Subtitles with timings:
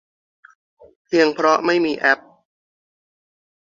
[1.05, 2.19] เพียงเพราะไม่มีแอป